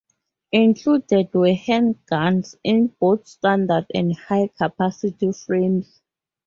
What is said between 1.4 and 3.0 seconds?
handguns in